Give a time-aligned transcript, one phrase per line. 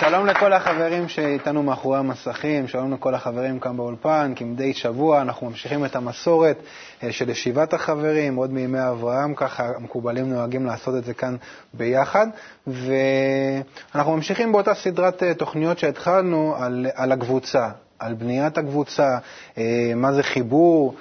[0.00, 5.84] שלום לכל החברים שאיתנו מאחורי המסכים, שלום לכל החברים כאן באולפן, כמדי שבוע אנחנו ממשיכים
[5.84, 6.56] את המסורת
[7.02, 11.36] אה, של ישיבת החברים, עוד מימי אברהם, ככה המקובלים נוהגים לעשות את זה כאן
[11.74, 12.26] ביחד,
[12.66, 19.18] ואנחנו ממשיכים באותה סדרת אה, תוכניות שהתחלנו על, על הקבוצה, על בניית הקבוצה,
[19.58, 20.94] אה, מה זה חיבור,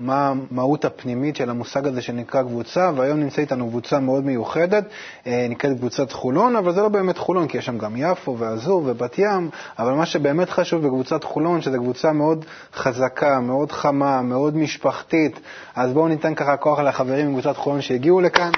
[0.00, 4.84] מה המהות הפנימית של המושג הזה שנקרא קבוצה, והיום נמצא איתנו קבוצה מאוד מיוחדת,
[5.26, 8.82] אה, נקראת קבוצת חולון, אבל זה לא באמת חולון, כי יש שם גם יפו ואזור
[8.86, 14.56] ובת ים, אבל מה שבאמת חשוב בקבוצת חולון, שזו קבוצה מאוד חזקה, מאוד חמה, מאוד
[14.56, 15.40] משפחתית,
[15.74, 18.50] אז בואו ניתן ככה כוח לחברים מקבוצת חולון שהגיעו לכאן.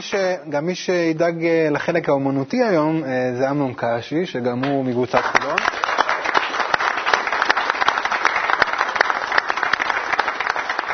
[0.00, 0.14] ש,
[0.62, 5.56] מי שידאג אה, לחלק האומנותי היום אה, זה אמנון קאשי, שגם הוא מקבוצת חולון.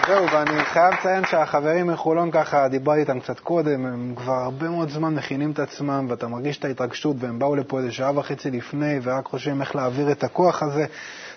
[0.08, 4.88] זהו, ואני חייב לציין שהחברים מחולון ככה, דיברתי איתם קצת קודם, הם כבר הרבה מאוד
[4.88, 8.98] זמן מכינים את עצמם, ואתה מרגיש את ההתרגשות, והם באו לפה איזה שעה וחצי לפני,
[9.02, 10.84] ורק חושבים איך להעביר את הכוח הזה.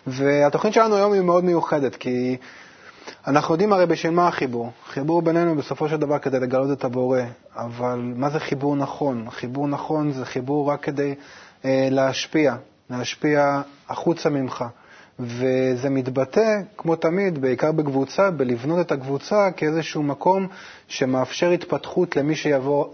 [0.07, 2.37] והתוכנית שלנו היום היא מאוד מיוחדת, כי
[3.27, 4.71] אנחנו יודעים הרי בשביל מה החיבור.
[4.87, 7.19] חיבור בינינו בסופו של דבר כדי לגלות את הבורא,
[7.55, 9.29] אבל מה זה חיבור נכון?
[9.29, 11.15] חיבור נכון זה חיבור רק כדי
[11.65, 12.55] אה, להשפיע,
[12.89, 14.65] להשפיע החוצה ממך.
[15.19, 16.41] וזה מתבטא,
[16.77, 20.47] כמו תמיד, בעיקר בקבוצה, בלבנות את הקבוצה כאיזשהו מקום
[20.87, 22.85] שמאפשר התפתחות למי שיבוא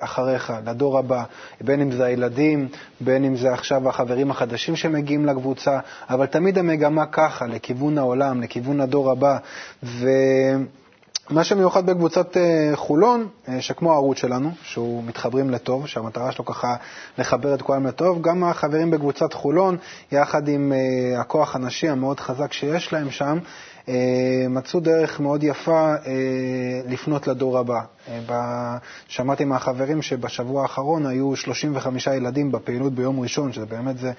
[0.00, 1.22] אחריך, לדור הבא,
[1.60, 2.68] בין אם זה הילדים,
[3.00, 5.78] בין אם זה עכשיו החברים החדשים שמגיעים לקבוצה,
[6.10, 9.36] אבל תמיד המגמה ככה, לכיוון העולם, לכיוון הדור הבא.
[9.82, 10.08] ו...
[11.30, 16.76] מה שמיוחד בקבוצת אה, חולון, אה, שכמו הערוץ שלנו, שהוא מתחברים לטוב, שהמטרה שלו ככה
[17.18, 19.76] לחבר את כולם לטוב, גם החברים בקבוצת חולון,
[20.12, 20.72] יחד עם
[21.18, 23.40] הכוח הנשי המאוד חזק שיש להם שם, אה,
[24.50, 26.12] מצאו דרך מאוד יפה אה,
[26.88, 27.80] לפנות לדור הבא.
[28.30, 28.76] אה,
[29.08, 34.12] שמעתי מהחברים שבשבוע האחרון היו 35 ילדים בפעילות ביום ראשון, שזה באמת זה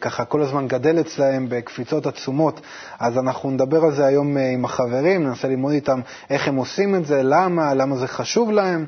[0.00, 2.60] ככה כל הזמן גדל אצלהם בקפיצות עצומות.
[2.98, 7.06] אז אנחנו נדבר על זה היום עם החברים, ננסה ללמוד איתם איך הם עושים את
[7.06, 8.86] זה, למה, למה זה חשוב להם.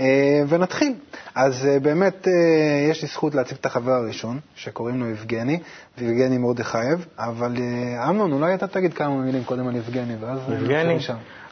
[0.00, 0.92] אה, ונתחיל.
[1.34, 5.58] אז אה, באמת אה, יש לי זכות להציג את החבר הראשון, שקוראים לו יבגני,
[5.98, 7.52] ויבגני מרדכייב, אבל
[8.08, 10.98] אמנון, אולי אתה תגיד כמה מילים קודם על יבגני, ואז יבגני,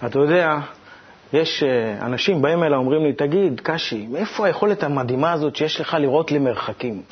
[0.06, 0.58] אתה יודע,
[1.32, 1.62] יש
[2.00, 7.02] אנשים באים אליי, אומרים לי, תגיד, קשי, מאיפה היכולת המדהימה הזאת שיש לך לראות למרחקים?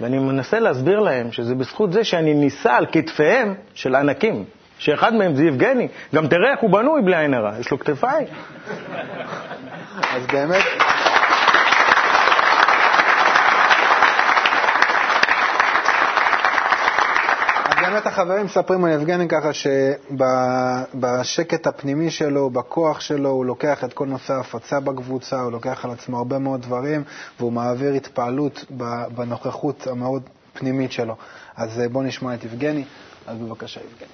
[0.00, 4.44] ואני מנסה להסביר להם שזה בזכות זה שאני נישא על כתפיהם של ענקים,
[4.78, 5.88] שאחד מהם זה יבגני.
[6.14, 8.26] גם תראה איך הוא בנוי בלי עין הרע, יש לו כתפיים.
[10.02, 10.64] אז באמת...
[17.82, 24.06] באמת החברים מספרים על יבגני ככה שבשקט הפנימי שלו, בכוח שלו, הוא לוקח את כל
[24.06, 27.04] נושא ההפצה בקבוצה, הוא לוקח על עצמו הרבה מאוד דברים,
[27.40, 28.64] והוא מעביר התפעלות
[29.14, 31.16] בנוכחות המאוד פנימית שלו.
[31.56, 32.84] אז אה, בואו נשמע את יבגני.
[33.26, 34.08] אז בבקשה, יבגני.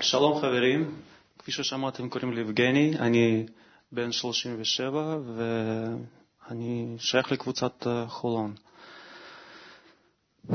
[0.00, 0.90] שלום חברים,
[1.38, 3.46] כפי ששמעתם קוראים לי יבגני, אני
[3.92, 8.54] בן 37 ואני שייך לקבוצת אה, חולון.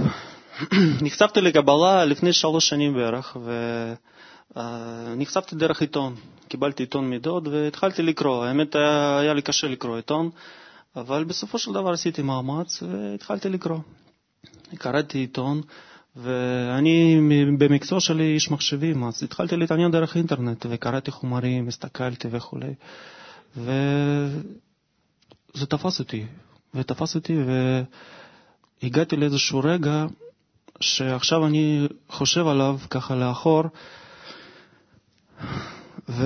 [1.06, 3.38] נחשפתי לקבלה לפני שלוש שנים בערך,
[4.56, 6.16] ונחשפתי דרך עיתון.
[6.48, 8.46] קיבלתי עיתון מידות והתחלתי לקרוא.
[8.46, 8.76] האמת
[9.20, 10.30] היה לי קשה לקרוא עיתון,
[10.96, 13.80] אבל בסופו של דבר עשיתי מאמץ והתחלתי לקרוא.
[14.78, 15.62] קראתי עיתון,
[16.16, 17.20] ואני
[17.58, 22.74] במקצוע שלי איש מחשבים, אז התחלתי להתעניין דרך אינטרנט, וקראתי חומרים, הסתכלתי וכולי.
[23.56, 24.36] וזה
[25.70, 26.26] תפס אותי,
[26.76, 27.36] ותפס אותי,
[28.84, 30.06] והגעתי לאיזשהו רגע
[30.80, 33.64] שעכשיו אני חושב עליו ככה לאחור,
[36.10, 36.24] ו...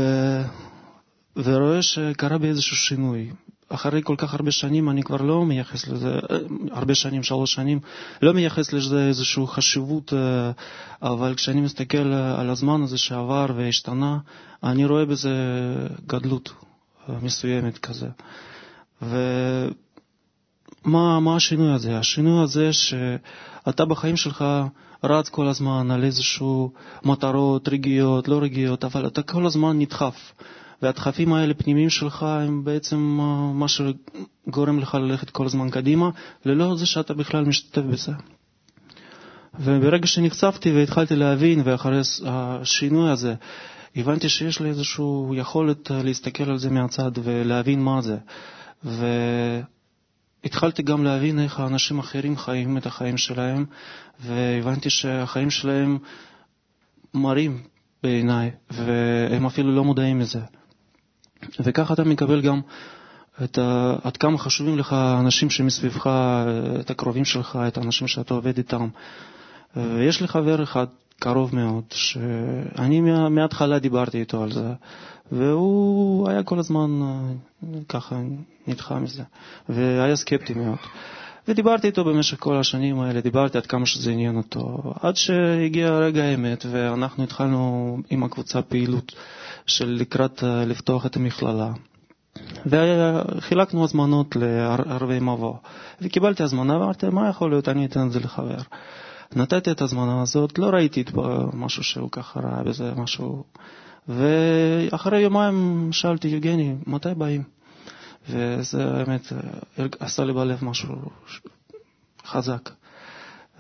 [1.36, 3.32] ורואה שקרה בי איזשהו שינוי.
[3.70, 6.20] אחרי כל כך הרבה שנים אני כבר לא מייחס לזה,
[6.72, 7.80] הרבה שנים, שלוש שנים,
[8.22, 10.14] לא מייחס לזה איזושהי חשיבות,
[11.02, 14.18] אבל כשאני מסתכל על הזמן הזה שעבר והשתנה,
[14.64, 15.34] אני רואה בזה
[16.08, 16.54] גדלות.
[17.22, 18.08] מסוימת כזה.
[19.02, 19.20] ומה
[21.20, 21.98] מה השינוי הזה?
[22.00, 24.46] השינוי הזה שאתה בחיים שלך
[25.04, 26.72] רץ כל הזמן על איזשהו
[27.06, 30.34] מטרות רגיעות, לא רגיעות, אבל אתה כל הזמן נדחף.
[30.82, 32.98] והדחפים האלה פנימיים שלך הם בעצם
[33.54, 36.10] מה שגורם לך ללכת כל הזמן קדימה,
[36.46, 38.12] ללא זה שאתה בכלל משתתף בזה.
[39.60, 43.36] וברגע שנחשפתי והתחלתי להבין, ואחרי השינוי הזה,
[43.96, 48.18] הבנתי שיש לי איזושהי יכולת אה, להסתכל על זה מהצד ולהבין מה זה.
[50.44, 53.66] והתחלתי גם להבין איך האנשים אחרים חיים את החיים שלהם,
[54.20, 55.98] והבנתי שהחיים שלהם
[57.14, 57.64] מראים
[58.04, 60.40] בעיניי, והם אפילו לא מודעים מזה.
[61.60, 62.62] וככה אתה מקבל גם
[63.44, 63.96] את ה...
[64.04, 66.10] עד כמה חשובים לך האנשים שמסביבך,
[66.80, 68.88] את הקרובים שלך, את האנשים שאתה עובד איתם.
[69.78, 70.88] יש לי חבר אחד
[71.24, 74.74] קרוב מאוד, שאני מההתחלה דיברתי איתו על זה,
[75.32, 78.16] והוא היה כל הזמן אה, ככה
[78.68, 79.24] נדחה מזה,
[79.70, 80.78] והיה סקפטי מאוד.
[81.48, 86.24] ודיברתי איתו במשך כל השנים האלה, דיברתי עד כמה שזה עניין אותו, עד שהגיע רגע
[86.24, 89.16] האמת ואנחנו התחלנו עם הקבוצה פעילות
[89.66, 91.72] של לקראת אה, לפתוח את המכללה.
[92.66, 95.56] וחילקנו הזמנות לערבי מבוא,
[96.02, 98.58] וקיבלתי הזמנה ואמרתי, מה יכול להיות, אני אתן את זה לחבר.
[99.36, 101.04] נתתי את הזמנה הזאת, לא ראיתי
[101.54, 103.44] משהו שהוא ככה רע בזה, משהו...
[104.08, 107.44] ואחרי יומיים שאלתי, יוגני, מתי באים?
[108.30, 109.28] וזה האמת
[110.00, 110.96] עשה לי בלב משהו
[112.26, 112.70] חזק.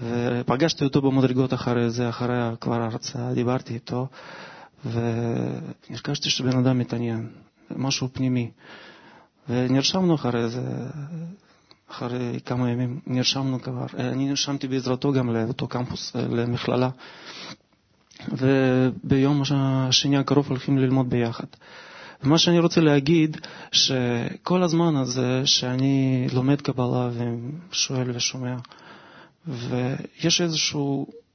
[0.01, 4.07] ופגשתי אותו במדרגות אחרי זה, אחרי כבר ההרצאה, דיברתי איתו,
[4.85, 7.29] והרגשתי שבן אדם מתעניין,
[7.75, 8.51] משהו פנימי.
[9.49, 10.61] ונרשמנו אחרי זה,
[12.03, 16.89] אחרי כמה ימים נרשמנו כבר, אני נרשמתי בעזרתו גם לאותו קמפוס, למכללה,
[18.31, 21.45] וביום השני הקרוב הולכים ללמוד ביחד.
[22.23, 23.37] ומה שאני רוצה להגיד,
[23.71, 27.09] שכל הזמן הזה שאני לומד קבלה
[27.71, 28.55] ושואל ושומע,
[29.47, 30.79] ויש איזושהי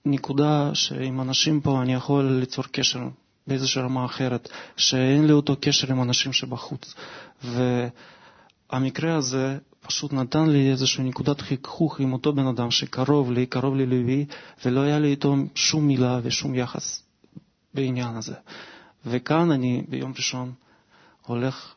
[0.05, 3.01] נקודה שעם אנשים פה אני יכול ליצור קשר
[3.47, 6.95] באיזושהי רמה אחרת, שאין לי אותו קשר עם אנשים שבחוץ.
[8.73, 13.77] והמקרה הזה פשוט נתן לי איזושהי נקודת חיכוך עם אותו בן אדם שקרוב לי, קרוב
[13.77, 14.27] לליבי,
[14.65, 17.03] ולא היה לי איתו שום מילה ושום יחס
[17.75, 18.35] בעניין הזה.
[19.07, 20.53] וכאן אני ביום ראשון
[21.27, 21.75] הולך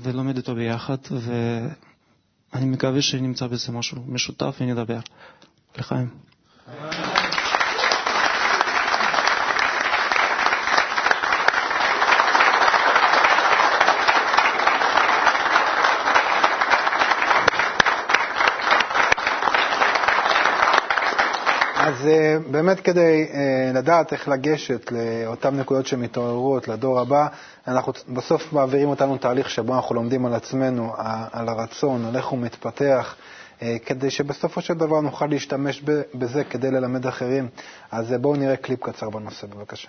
[0.00, 5.00] ולומד איתו ביחד, ואני מקווה שנמצא בזה משהו משותף ונדבר.
[5.78, 6.08] לחיים.
[21.86, 27.26] אז אה, באמת כדי אה, לדעת איך לגשת לאותן נקודות שמתעוררות לדור הבא,
[27.68, 30.92] אנחנו בסוף מעבירים אותנו תהליך שבו אנחנו לומדים על עצמנו,
[31.32, 33.14] על הרצון, על איך הוא מתפתח,
[33.62, 35.82] אה, כדי שבסופו של דבר נוכל להשתמש
[36.14, 37.48] בזה כדי ללמד אחרים.
[37.90, 39.88] אז בואו נראה קליפ קצר בנושא, בבקשה.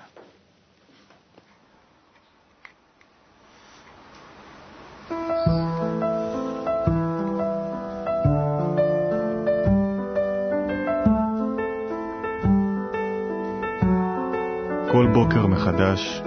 [15.17, 16.21] בוקר מחדש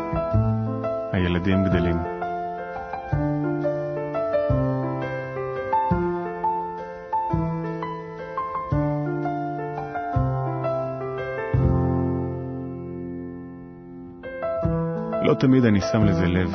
[1.13, 1.97] הילדים גדלים.
[15.23, 16.53] לא תמיד אני שם לזה לב.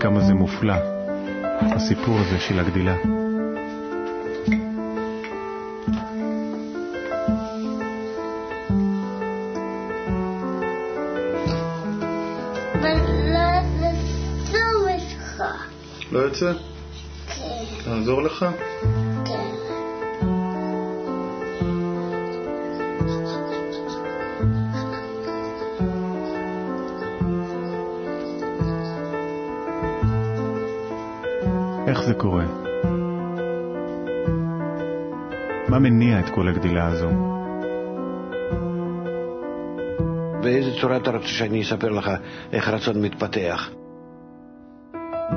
[0.00, 0.74] כמה זה מופלא,
[1.60, 3.19] הסיפור הזה של הגדילה.
[16.30, 16.52] לא יוצא?
[17.84, 17.90] כן.
[17.90, 18.38] נעזור לך?
[18.38, 19.40] כן.
[31.86, 32.44] איך זה קורה?
[35.68, 37.08] מה מניע את כל הגדילה הזו?
[40.42, 42.10] באיזה צורה אתה רוצה שאני אספר לך
[42.52, 43.70] איך רצון מתפתח?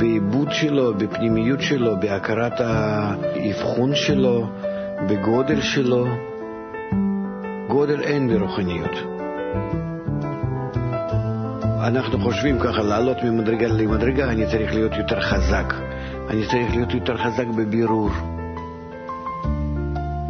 [0.03, 4.47] בעיבוד שלו, בפנימיות שלו, בהכרת האבחון שלו,
[5.09, 6.07] בגודל שלו.
[7.67, 8.91] גודל אין ברוחניות.
[11.87, 15.73] אנחנו חושבים ככה, לעלות ממדרגה למדרגה, אני צריך להיות יותר חזק.
[16.29, 18.09] אני צריך להיות יותר חזק בבירור.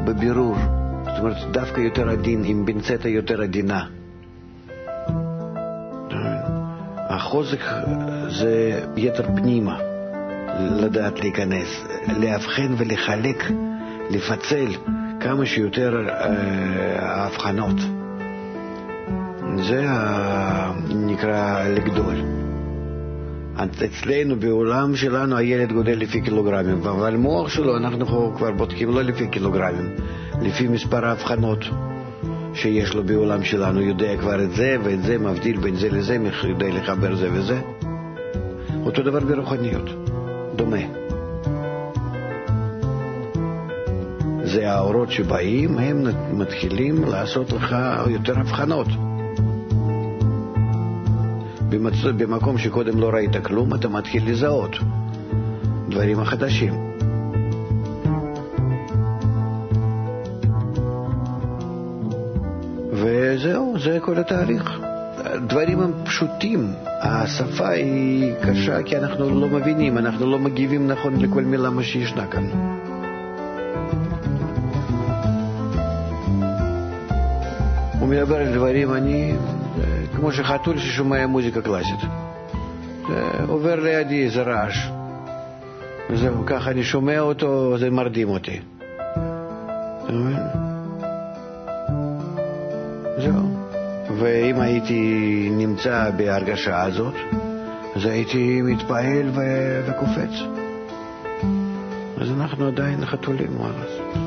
[0.05, 0.55] בבירור.
[1.03, 3.85] זאת אומרת, דווקא יותר עדין, עם בנצטה יותר עדינה.
[7.09, 7.61] החוזק
[8.33, 9.77] זה יתר פנימה,
[10.59, 11.67] לדעת להיכנס,
[12.17, 13.43] לאבחן ולחלק,
[14.09, 14.67] לפצל
[15.19, 16.07] כמה שיותר
[16.99, 17.75] הבחנות.
[19.63, 19.87] זה
[20.95, 22.15] נקרא לגדול.
[23.85, 29.27] אצלנו, בעולם שלנו, הילד גודל לפי קילוגרמים, אבל מוח שלו אנחנו כבר בודקים לא לפי
[29.27, 29.89] קילוגרמים,
[30.41, 31.65] לפי מספר ההבחנות.
[32.53, 36.67] שיש לו בעולם שלנו, יודע כבר את זה ואת זה, מבדיל בין זה לזה, יודע
[36.69, 37.61] לחבר זה וזה.
[38.85, 39.89] אותו דבר ברוחניות,
[40.55, 40.77] דומה.
[44.43, 47.75] זה האורות שבאים, הם מתחילים לעשות לך
[48.07, 48.87] יותר הבחנות.
[51.69, 52.03] במצ...
[52.17, 54.75] במקום שקודם לא ראית כלום, אתה מתחיל לזהות
[55.89, 56.73] דברים החדשים.
[62.91, 64.82] וזהו, זה כל התהליך.
[65.43, 71.41] הדברים הם פשוטים, השפה היא קשה כי אנחנו לא מבינים, אנחנו לא מגיבים נכון לכל
[71.41, 72.43] מילה מה שישנה כאן.
[77.99, 79.35] הוא מדבר על דברים, אני,
[80.15, 81.99] כמו שחתול ששומע מוזיקה קלאסית.
[83.47, 84.87] עובר לידי איזה רעש.
[86.09, 88.59] וזהו, ככה אני שומע אותו, זה מרדים אותי.
[90.03, 90.62] אתה מבין?
[94.23, 97.13] ואם הייתי נמצא בהרגשה הזאת,
[97.95, 100.31] אז הייתי מתפעל ו- וקופץ.
[102.21, 104.22] אז אנחנו עדיין חתולים, מה לעשות?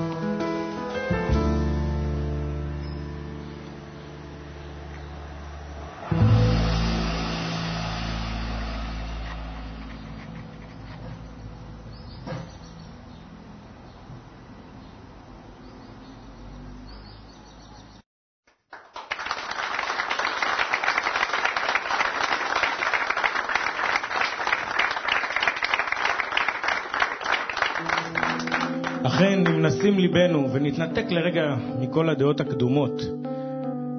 [30.16, 33.02] ליבנו ונתנתק לרגע מכל הדעות הקדומות,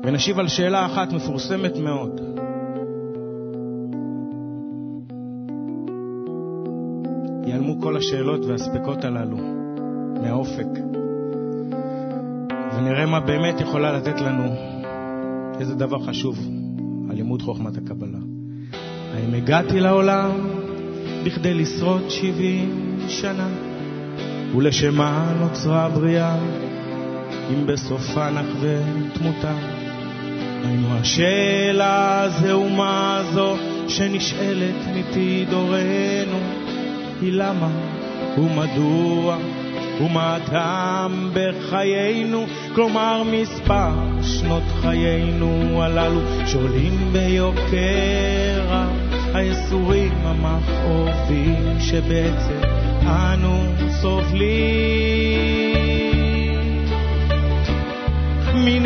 [0.03, 2.21] ונשיב על שאלה אחת מפורסמת מאוד,
[7.45, 9.37] ייעלמו כל השאלות והספקות הללו
[10.21, 10.67] מהאופק,
[12.77, 14.43] ונראה מה באמת יכולה לתת לנו
[15.59, 16.37] איזה דבר חשוב
[17.09, 18.19] על לימוד חוכמת הקבלה.
[19.13, 20.31] האם הגעתי לעולם
[21.25, 23.66] בכדי לשרוד שבעים שנה?
[24.55, 26.35] ולשם מה נוצרה הבריאה,
[27.53, 28.77] אם בסופה נחווה
[29.13, 29.53] תמותה.
[30.65, 33.55] היינו השאלה זו ומה זו
[33.87, 36.39] שנשאלת מפי דורנו,
[37.21, 37.69] היא למה
[38.37, 39.37] ומדוע
[40.01, 48.83] ומה הטעם בחיינו, כלומר מספר שנות חיינו הללו שעולים ביוקר
[49.33, 52.76] הייסורים המכאובים שבעצם
[53.07, 55.67] אנו סובלים.
[58.53, 58.79] מי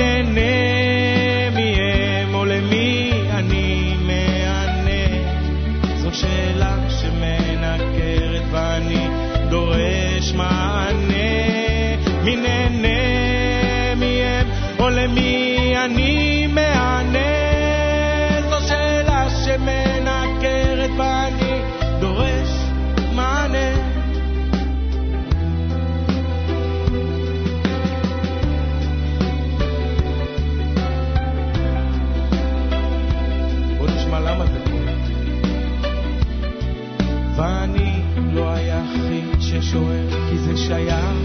[40.68, 41.18] שייך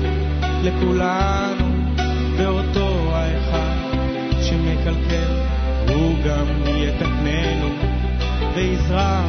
[0.63, 1.65] לכולנו,
[2.37, 3.77] ואותו האחד
[4.43, 5.33] שמקלקל,
[5.89, 7.69] הוא גם יתקננו,
[8.55, 9.23] ויזרע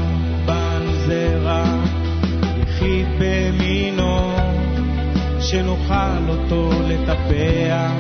[0.45, 1.63] בנו זרע,
[2.61, 4.35] יחיד במינו,
[5.39, 7.91] שנוכל אותו לטפח,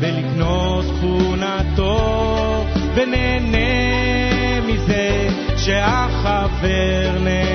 [0.00, 7.53] ולקנות תכונתו, ונהנה מזה שהחבר נהנה.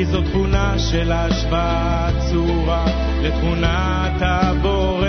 [0.00, 2.84] כי זו תכונה של השוואת צורה
[3.22, 5.08] לתכונת הבורא,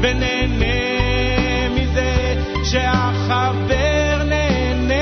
[0.00, 4.94] ונהנה מזה שהחבר נהנה.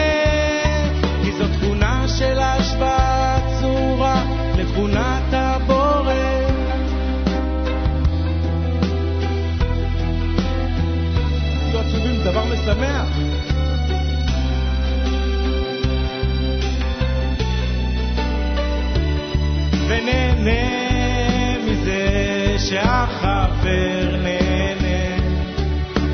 [1.25, 4.25] כי זו תכונה של השוואת צורה
[4.59, 6.13] לתכונת הבורא.
[12.25, 13.02] דבר משמח.
[23.03, 25.17] מזה שהחבר נהנה,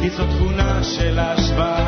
[0.00, 1.87] כי זו תכונה של השוואת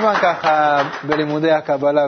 [0.00, 2.06] זמן ככה בלימודי הקבלה,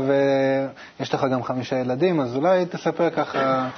[0.99, 3.68] ויש לך גם חמישה ילדים, אז אולי תספר ככה,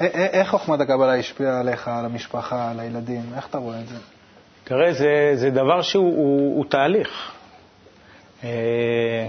[0.00, 3.22] איך חוכמת הקבלה השפיעה עליך, על המשפחה, על הילדים?
[3.36, 3.96] איך אתה רואה את זה?
[4.64, 7.32] תראה, זה, זה דבר שהוא הוא, הוא תהליך.
[8.44, 9.28] אה,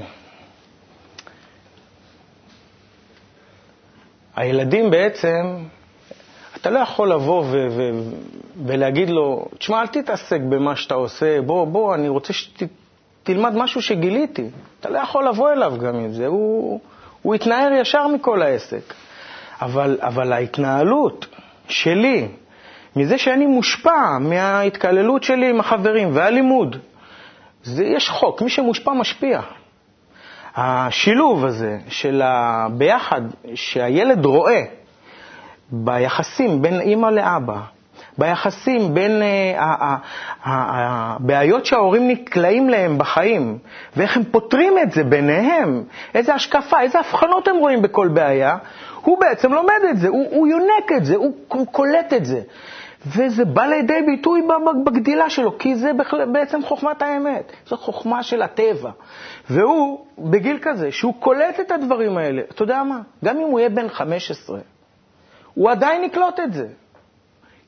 [4.36, 5.58] הילדים בעצם,
[6.56, 7.92] אתה לא יכול לבוא ו- ו-
[8.66, 12.34] ולהגיד לו, תשמע, אל תתעסק במה שאתה עושה, בוא, בוא, אני רוצה
[13.24, 14.50] שתלמד משהו שגיליתי.
[14.80, 16.80] אתה לא יכול לבוא אליו גם עם זה, הוא,
[17.22, 18.94] הוא יתנער ישר מכל העסק.
[19.62, 21.25] אבל, אבל ההתנהלות
[21.68, 22.27] שלי,
[22.96, 26.75] מזה שאני מושפע מההתקללות שלי עם החברים והלימוד,
[27.63, 29.42] זה, יש חוק, מי שמושפע משפיע.
[30.56, 33.22] השילוב הזה של הביחד,
[33.56, 34.62] שהילד רואה
[35.72, 37.60] ביחסים בין אימא לאבא,
[38.17, 39.60] ביחסים בין uh,
[40.43, 43.58] הבעיות שההורים נקלעים להם בחיים,
[43.98, 45.84] ואיך הם פותרים את זה ביניהם,
[46.15, 48.58] איזה השקפה, איזה הבחנות הם רואים בכל בעיה,
[49.01, 52.41] הוא בעצם לומד את זה, הוא, הוא יונק את זה, הוא קולט את זה.
[53.08, 54.41] וזה בא לידי ביטוי
[54.86, 55.91] בגדילה שלו, כי זה
[56.32, 58.91] בעצם חוכמת האמת, זו חוכמה של הטבע.
[59.49, 62.99] והוא, בגיל כזה, שהוא קולט את הדברים האלה, אתה יודע מה?
[63.26, 64.60] גם אם הוא יהיה בן 15,
[65.54, 66.67] הוא עדיין יקלוט את זה.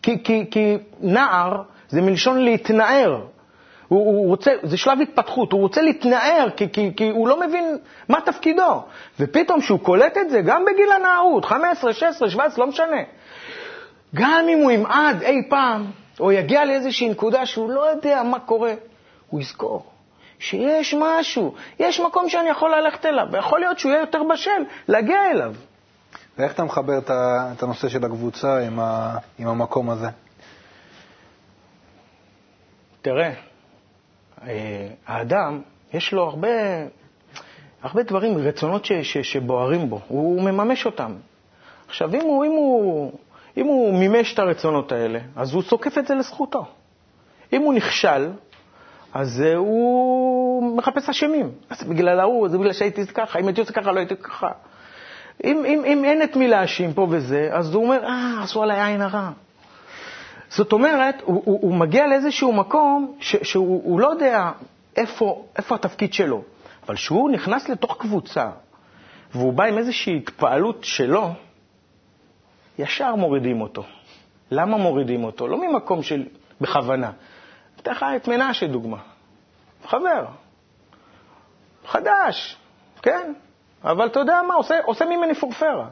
[0.05, 3.21] כי, כי, כי נער זה מלשון להתנער.
[3.87, 7.77] הוא, הוא רוצה, זה שלב התפתחות, הוא רוצה להתנער כי, כי, כי הוא לא מבין
[8.09, 8.83] מה תפקידו.
[9.19, 13.01] ופתאום כשהוא קולט את זה, גם בגיל הנערות, 15, 16, 17, לא משנה.
[14.15, 15.85] גם אם הוא ימעד אי פעם,
[16.19, 18.73] או יגיע לאיזושהי נקודה שהוא לא יודע מה קורה,
[19.29, 19.85] הוא יזכור
[20.39, 25.31] שיש משהו, יש מקום שאני יכול ללכת אליו, ויכול להיות שהוא יהיה יותר בשל להגיע
[25.31, 25.53] אליו.
[26.37, 30.07] ואיך אתה מחבר את הנושא של הקבוצה עם, ה, עם המקום הזה?
[33.01, 33.33] תראה,
[34.47, 35.61] אה, האדם,
[35.93, 36.47] יש לו הרבה,
[37.81, 41.15] הרבה דברים, רצונות ש, ש, שבוערים בו, הוא מממש אותם.
[41.87, 43.11] עכשיו, אם הוא, אם, הוא,
[43.57, 46.65] אם הוא מימש את הרצונות האלה, אז הוא זוקף את זה לזכותו.
[47.53, 48.31] אם הוא נכשל,
[49.13, 51.51] אז uh, הוא מחפש אשמים.
[51.69, 54.51] אז בגלל ההוא, זה בגלל שהייתי ככה, אם הייתי עושה ככה, לא הייתי ככה.
[55.43, 58.81] אם, אם, אם אין את מי להאשים פה וזה, אז הוא אומר, אה, עשו עליי
[58.81, 59.31] עין הרע.
[60.49, 64.51] זאת אומרת, הוא, הוא, הוא מגיע לאיזשהו מקום ש, שהוא לא יודע
[64.97, 66.43] איפה, איפה התפקיד שלו,
[66.85, 68.49] אבל כשהוא נכנס לתוך קבוצה
[69.35, 71.31] והוא בא עם איזושהי התפעלות שלו,
[72.79, 73.83] ישר מורידים אותו.
[74.51, 75.47] למה מורידים אותו?
[75.47, 76.25] לא ממקום של
[76.61, 77.11] בכוונה.
[77.81, 78.97] אתן לך את מנשה דוגמה.
[79.85, 80.25] חבר,
[81.85, 82.57] חדש,
[83.01, 83.33] כן?
[83.85, 85.87] אבל אתה יודע מה, עושה, עושה ממני פורפרה.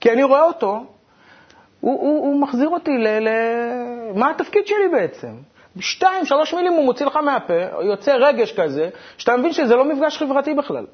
[0.00, 0.84] כי אני רואה אותו,
[1.80, 3.28] הוא, הוא, הוא מחזיר אותי ל, ל...
[4.14, 5.34] מה התפקיד שלי בעצם?
[5.80, 10.18] שתיים, שלוש מילים הוא מוציא לך מהפה, יוצא רגש כזה, שאתה מבין שזה לא מפגש
[10.18, 10.86] חברתי בכלל.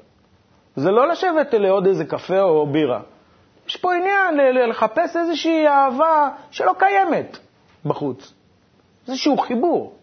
[0.75, 3.01] זה לא לשבת לעוד איזה קפה או בירה.
[3.67, 7.37] יש פה עניין לחפש איזושהי אהבה שלא קיימת
[7.85, 8.33] בחוץ.
[9.07, 9.98] איזשהו חיבור.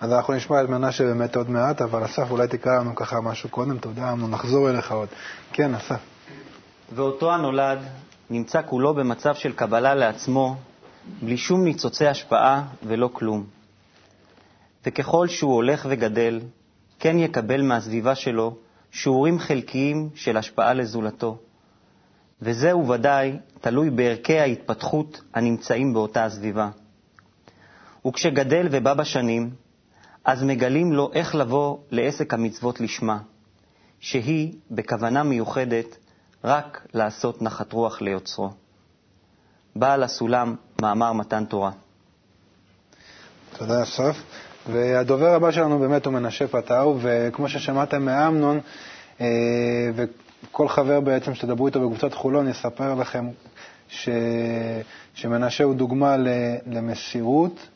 [0.00, 3.48] אז אנחנו נשמע את מנשה באמת עוד מעט, אבל אסף, אולי תקרא לנו ככה משהו
[3.48, 5.08] קודם, יודע, אנחנו נחזור אליך עוד.
[5.52, 6.00] כן, אסף.
[6.94, 7.78] ואותו הנולד
[8.30, 10.56] נמצא כולו במצב של קבלה לעצמו,
[11.22, 13.44] בלי שום ניצוצי השפעה ולא כלום.
[14.86, 16.40] וככל שהוא הולך וגדל,
[16.98, 18.56] כן יקבל מהסביבה שלו
[18.90, 21.38] שיעורים חלקיים של השפעה לזולתו.
[22.42, 26.68] וזהו ודאי תלוי בערכי ההתפתחות הנמצאים באותה הסביבה.
[28.06, 29.50] וכשגדל ובא בשנים,
[30.26, 33.18] אז מגלים לו איך לבוא לעסק המצוות לשמה,
[34.00, 35.96] שהיא, בכוונה מיוחדת,
[36.44, 38.50] רק לעשות נחת רוח ליוצרו.
[39.76, 41.70] בעל הסולם, מאמר מתן תורה.
[43.58, 44.16] תודה, אסף.
[44.72, 48.60] והדובר הבא שלנו באמת הוא מנשה פתאו, וכמו ששמעתם מאמנון,
[49.20, 49.26] אה,
[49.94, 53.28] וכל חבר בעצם שתדברו איתו בקבוצת חולון יספר לכם
[53.88, 54.08] ש...
[55.14, 56.16] שמנשה הוא דוגמה
[56.66, 57.68] למסירות,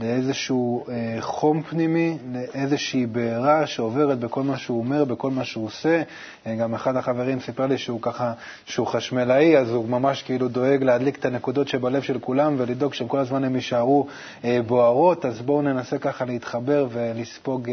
[0.00, 6.02] לאיזשהו אה, חום פנימי, לאיזושהי בעירה שעוברת בכל מה שהוא אומר, בכל מה שהוא עושה.
[6.46, 8.32] אה, גם אחד החברים סיפר לי שהוא ככה,
[8.66, 13.18] שהוא חשמלאי, אז הוא ממש כאילו דואג להדליק את הנקודות שבלב של כולם ולדאוג שכל
[13.18, 14.06] הזמן הם יישארו
[14.44, 15.24] אה, בוערות.
[15.24, 17.70] אז בואו ננסה ככה להתחבר ולספוג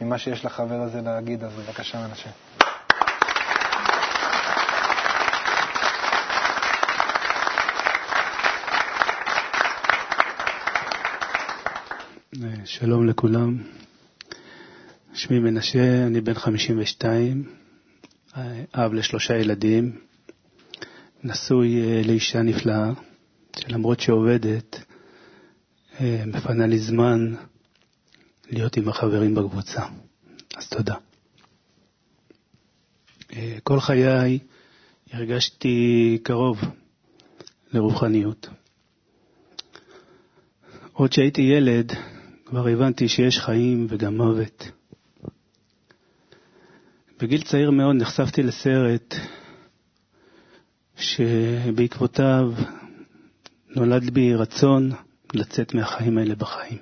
[0.00, 1.44] ממה שיש לחבר הזה להגיד.
[1.44, 2.30] אז בבקשה, מנשה.
[12.64, 13.62] שלום לכולם.
[15.14, 17.54] שמי מנשה, אני בן 52,
[18.74, 19.98] אב לשלושה ילדים,
[21.24, 22.90] נשוי אה, לאישה נפלאה,
[23.56, 24.84] שלמרות שעובדת,
[26.00, 27.34] אה, מפנה לי זמן
[28.50, 29.82] להיות עם החברים בקבוצה.
[30.56, 30.94] אז תודה.
[33.32, 34.38] אה, כל חיי
[35.12, 36.58] הרגשתי קרוב
[37.72, 38.48] לרוחניות.
[40.92, 41.92] עוד שהייתי ילד,
[42.52, 44.70] כבר הבנתי שיש חיים וגם מוות.
[47.20, 49.14] בגיל צעיר מאוד נחשפתי לסרט
[50.96, 52.52] שבעקבותיו
[53.68, 54.90] נולד בי רצון
[55.34, 56.78] לצאת מהחיים האלה בחיים.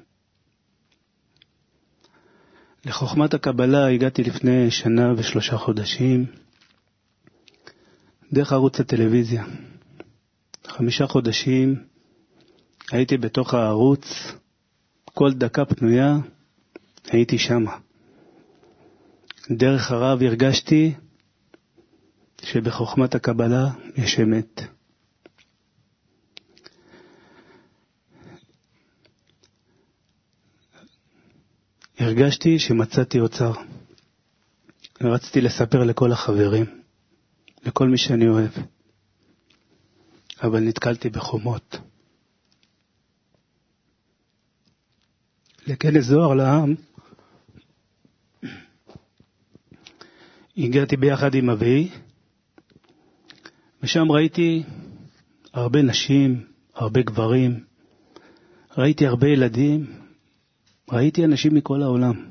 [2.85, 6.27] לחוכמת הקבלה הגעתי לפני שנה ושלושה חודשים
[8.33, 9.45] דרך ערוץ הטלוויזיה.
[10.67, 11.85] חמישה חודשים
[12.93, 14.33] הייתי בתוך הערוץ,
[15.15, 16.17] כל דקה פנויה
[17.11, 17.79] הייתי שמה.
[19.51, 20.95] דרך הרב הרגשתי
[22.43, 24.61] שבחוכמת הקבלה יש אמת.
[31.99, 33.53] הרגשתי שמצאתי אוצר.
[35.01, 36.65] רציתי לספר לכל החברים,
[37.67, 38.51] לכל מי שאני אוהב,
[40.43, 41.90] אבל נתקלתי בחומות.
[45.71, 46.75] לכנס זוהר לעם
[50.57, 51.89] הגעתי ביחד עם אבי,
[53.83, 54.63] ושם ראיתי
[55.53, 57.65] הרבה נשים, הרבה גברים,
[58.79, 59.87] ראיתי הרבה ילדים,
[60.93, 62.31] ראיתי אנשים מכל העולם.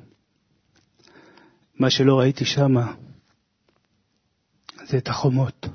[1.75, 2.73] מה שלא ראיתי שם
[4.85, 5.65] זה את החומות.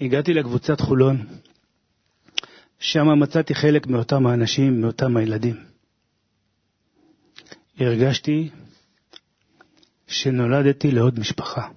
[0.00, 1.26] הגעתי לקבוצת חולון,
[2.78, 5.64] שם מצאתי חלק מאותם האנשים, מאותם הילדים.
[7.78, 8.50] הרגשתי
[10.06, 11.68] שנולדתי לעוד משפחה.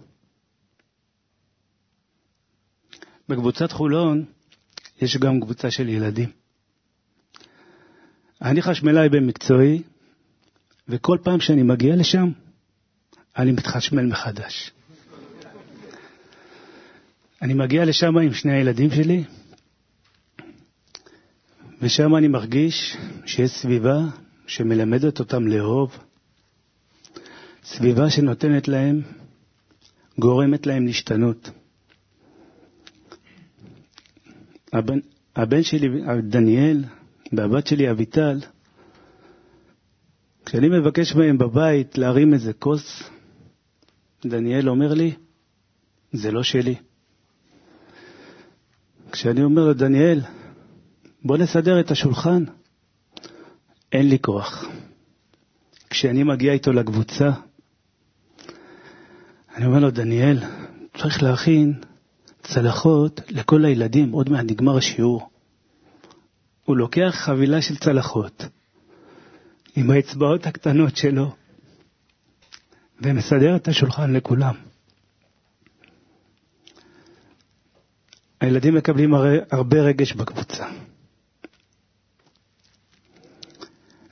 [3.30, 4.26] בקבוצת חולון
[5.02, 6.30] יש גם קבוצה של ילדים.
[8.42, 9.82] אני חשמלאי במקצועי,
[10.88, 12.32] וכל פעם שאני מגיע לשם,
[13.38, 14.72] אני מתחשמל מחדש.
[17.42, 19.24] אני מגיע לשם עם שני הילדים שלי,
[21.82, 24.00] ושם אני מרגיש שיש סביבה
[24.48, 25.98] שמלמדת אותם לאהוב,
[27.63, 29.02] סביבה שנותנת להם,
[30.20, 31.50] גורמת להם להשתנות.
[34.74, 35.00] הבן,
[35.36, 35.89] הבן שלי,
[36.22, 36.84] דניאל,
[37.34, 38.39] והבת שלי אביטל,
[40.46, 43.04] כשאני מבקש מהם בבית להרים איזה כוס,
[44.26, 45.13] דניאל אומר לי,
[46.12, 46.76] זה לא שלי.
[49.12, 50.22] כשאני אומר לו, דניאל,
[51.24, 52.44] בוא נסדר את השולחן,
[53.92, 54.66] אין לי כוח.
[55.90, 57.32] כשאני מגיע איתו לקבוצה,
[59.56, 60.40] אני אומר לו, דניאל,
[60.98, 61.74] צריך להכין
[62.44, 65.30] צלחות לכל הילדים, עוד מעט נגמר השיעור.
[66.66, 68.46] הוא לוקח חבילה של צלחות
[69.76, 71.36] עם האצבעות הקטנות שלו
[73.02, 74.56] ומסדר את השולחן לכולם.
[78.42, 79.14] הילדים מקבלים
[79.52, 80.66] הרבה רגש בקבוצה.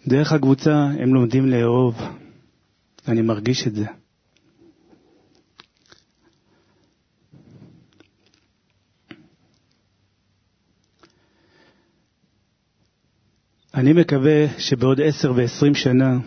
[0.08, 2.02] דרך הקבוצה הם לומדים לאהוב,
[3.08, 3.86] אני מרגיש את זה.
[13.74, 16.18] אני מקווה שבעוד עשר ועשרים שנה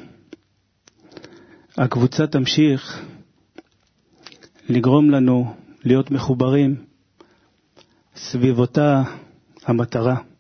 [1.77, 3.03] הקבוצה תמשיך
[4.69, 5.55] לגרום לנו
[5.85, 6.85] להיות מחוברים
[8.17, 9.03] סביב אותה
[9.65, 10.32] המטרה.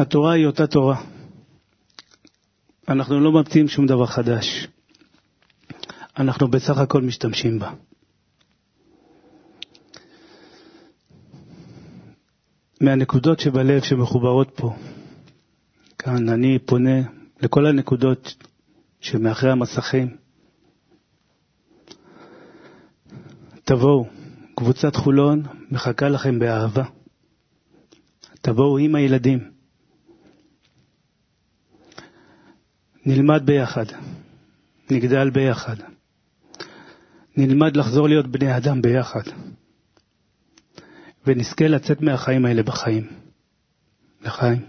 [0.00, 1.02] התורה היא אותה תורה.
[2.88, 4.68] אנחנו לא ממציאים שום דבר חדש.
[6.18, 7.72] אנחנו בסך הכל משתמשים בה.
[12.80, 14.76] מהנקודות שבלב שמחוברות פה,
[15.98, 17.00] כאן אני פונה
[17.42, 18.34] לכל הנקודות
[19.00, 20.16] שמאחרי המסכים.
[23.64, 24.06] תבואו,
[24.54, 26.84] קבוצת חולון מחכה לכם באהבה.
[28.40, 29.59] תבואו עם הילדים.
[33.06, 33.84] נלמד ביחד,
[34.90, 35.76] נגדל ביחד.
[37.36, 39.22] נלמד לחזור להיות בני אדם ביחד,
[41.26, 43.06] ונזכה לצאת מהחיים האלה בחיים.
[44.22, 44.60] לחיים.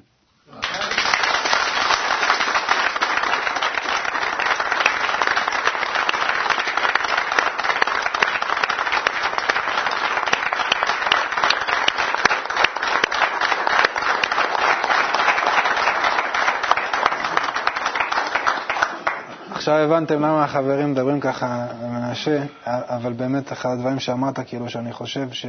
[19.62, 25.32] עכשיו הבנתם למה החברים מדברים ככה מנשה, אבל באמת אחד הדברים שאמרת, כאילו, שאני חושב
[25.32, 25.46] ש...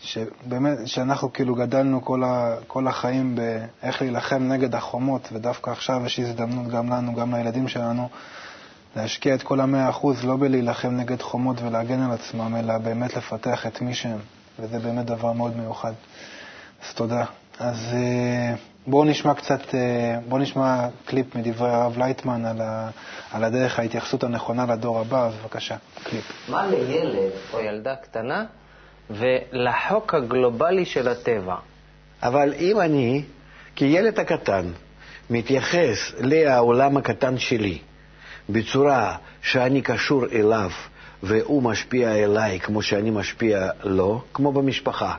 [0.00, 6.18] שבאמת, שאנחנו כאילו גדלנו כל, ה, כל החיים באיך להילחם נגד החומות, ודווקא עכשיו יש
[6.18, 8.08] הזדמנות גם לנו, גם לילדים שלנו,
[8.96, 13.66] להשקיע את כל המאה אחוז, לא בלהילחם נגד חומות ולהגן על עצמם, אלא באמת לפתח
[13.66, 14.18] את מי שהם,
[14.58, 15.92] וזה באמת דבר מאוד מיוחד.
[16.88, 17.24] אז תודה.
[17.60, 18.54] אז אה,
[18.86, 22.90] בואו נשמע קצת, אה, בואו נשמע קליפ מדברי הרב לייטמן על, ה,
[23.32, 26.24] על הדרך ההתייחסות הנכונה לדור הבא, אז בבקשה, קליפ.
[26.48, 28.44] מה לילד או ילדה קטנה
[29.10, 31.56] ולחוק הגלובלי של הטבע?
[32.22, 33.22] אבל אם אני,
[33.76, 34.66] כילד הקטן,
[35.30, 37.78] מתייחס לעולם הקטן שלי
[38.48, 40.70] בצורה שאני קשור אליו
[41.22, 45.14] והוא משפיע אליי כמו שאני משפיע לו, כמו במשפחה.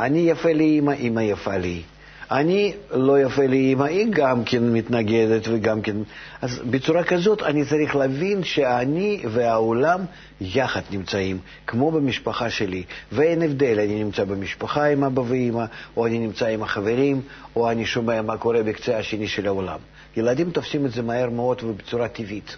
[0.00, 1.82] אני יפה לאמא, אמא יפה לי.
[2.30, 5.96] אני לא יפה לאמא, היא גם כן מתנגדת וגם כן...
[6.42, 10.00] אז בצורה כזאת אני צריך להבין שאני והעולם
[10.40, 15.64] יחד נמצאים, כמו במשפחה שלי, ואין הבדל, אני נמצא במשפחה עם אבא ואמא,
[15.96, 17.20] או אני נמצא עם החברים,
[17.56, 19.78] או אני שומע מה קורה בקצה השני של העולם.
[20.16, 22.56] ילדים תופסים את זה מהר מאוד ובצורה טבעית.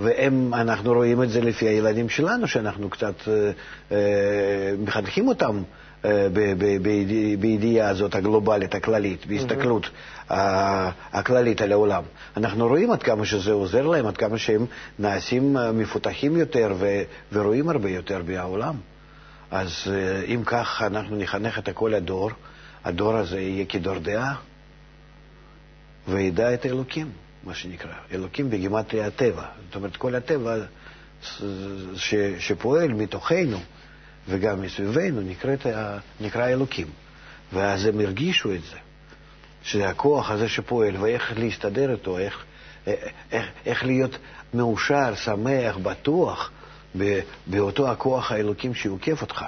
[0.00, 3.50] ואנחנו רואים את זה לפי הילדים שלנו, שאנחנו קצת אה,
[3.92, 5.62] אה, מחנכים אותם
[7.38, 9.90] בידיעה הזאת הגלובלית, הכללית, בהסתכלות.
[11.12, 12.02] הכללית על העולם.
[12.36, 14.66] אנחנו רואים עד כמה שזה עוזר להם, עד כמה שהם
[14.98, 16.74] נעשים מפותחים יותר
[17.32, 18.74] ורואים הרבה יותר בעולם.
[19.50, 19.70] אז
[20.26, 22.30] אם כך אנחנו נחנך את כל הדור,
[22.84, 24.34] הדור הזה יהיה כדור דעה
[26.08, 27.10] וידע את האלוקים.
[27.44, 29.44] מה שנקרא, אלוקים בגימטריה הטבע.
[29.66, 30.56] זאת אומרת, כל הטבע
[31.94, 33.58] ש, שפועל מתוכנו
[34.28, 35.66] וגם מסביבנו נקראת,
[36.20, 36.86] נקרא אלוקים.
[37.52, 38.76] ואז הם הרגישו את זה,
[39.62, 42.44] שזה הכוח הזה שפועל, ואיך להסתדר איתו, איך,
[43.32, 44.18] איך, איך להיות
[44.54, 46.50] מאושר, שמח, בטוח
[47.46, 49.44] באותו הכוח האלוקים שעוקף אותך,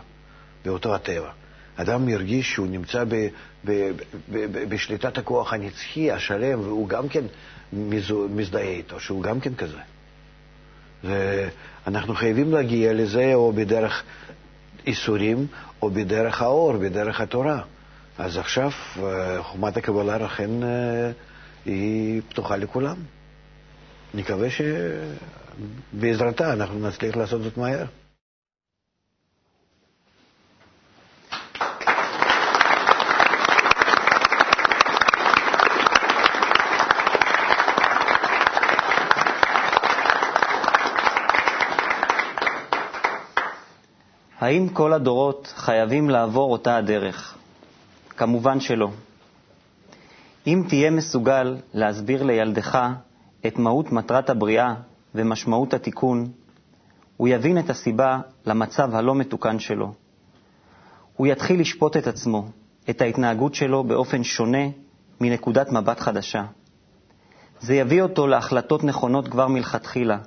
[0.64, 1.30] באותו הטבע.
[1.76, 3.14] אדם מרגיש שהוא נמצא ב,
[3.64, 3.90] ב,
[4.32, 7.24] ב, בשליטת הכוח הנצחי, השלם, והוא גם כן
[8.30, 9.78] מזדהה איתו, שהוא גם כן כזה.
[11.04, 14.02] ואנחנו חייבים להגיע לזה או בדרך
[14.86, 15.46] איסורים
[15.82, 17.62] או בדרך האור, בדרך התורה.
[18.18, 18.70] אז עכשיו
[19.02, 21.10] אה, חומת הקבלה לכן אה,
[21.64, 22.96] היא פתוחה לכולם.
[24.14, 24.48] נקווה
[25.92, 27.84] שבעזרתה אנחנו נצליח לעשות זאת מהר.
[44.40, 47.34] האם כל הדורות חייבים לעבור אותה הדרך?
[48.08, 48.90] כמובן שלא.
[50.46, 52.88] אם תהיה מסוגל להסביר לילדך
[53.46, 54.74] את מהות מטרת הבריאה
[55.14, 56.30] ומשמעות התיקון,
[57.16, 59.92] הוא יבין את הסיבה למצב הלא מתוקן שלו.
[61.16, 62.48] הוא יתחיל לשפוט את עצמו,
[62.90, 64.68] את ההתנהגות שלו באופן שונה
[65.20, 66.44] מנקודת מבט חדשה.
[67.60, 70.18] זה יביא אותו להחלטות נכונות כבר מלכתחילה,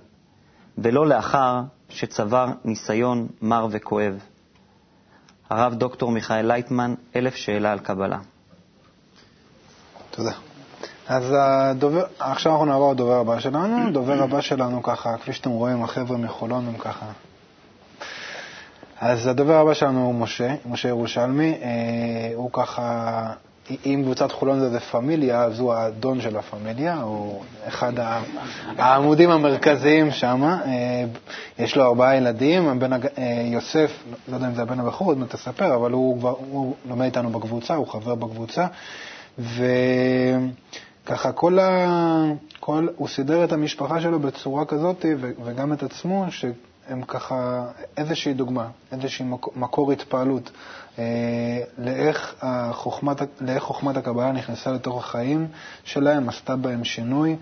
[0.77, 4.19] ולא לאחר שצבר ניסיון מר וכואב.
[5.49, 8.19] הרב דוקטור מיכאל לייטמן, אלף שאלה על קבלה.
[10.11, 10.31] תודה.
[11.07, 13.87] אז הדובר, עכשיו אנחנו נעבור לדובר הבא שלנו.
[13.87, 17.05] הדובר הבא שלנו ככה, כפי שאתם רואים, החבר'ה מחולון הם ככה.
[18.99, 21.59] אז הדובר הבא שלנו הוא משה, משה ירושלמי.
[21.61, 23.33] אה, הוא ככה
[23.85, 27.93] אם קבוצת חולון זה פמיליה, אז הוא האדון של הפמיליה, הוא אחד
[28.77, 30.43] העמודים המרכזיים שם.
[30.43, 31.05] אה,
[31.59, 32.99] יש לו ארבעה ילדים, הבן, אה,
[33.45, 33.91] יוסף,
[34.27, 37.29] לא יודע אם זה הבן הבחור, עוד מעט תספר, אבל הוא, כבר, הוא לומד איתנו
[37.29, 38.67] בקבוצה, הוא חבר בקבוצה.
[39.39, 42.23] וככה כל ה...
[42.59, 42.87] כל...
[42.95, 45.05] הוא סידר את המשפחה שלו בצורה כזאת,
[45.45, 47.65] וגם את עצמו, שהם ככה
[47.97, 50.51] איזושהי דוגמה, איזושהי מקור התפעלות.
[50.99, 51.03] אה,
[51.77, 52.35] לאיך
[52.71, 55.47] חוכמת, לאיך חוכמת הקבלה נכנסה לתוך החיים
[55.83, 57.35] שלהם, עשתה בהם שינוי,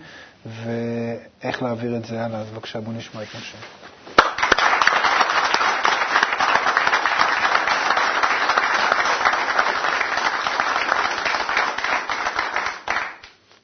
[0.46, 2.40] ואיך להעביר את זה הלאה.
[2.40, 3.58] אז בבקשה, בואו נשמע את משה.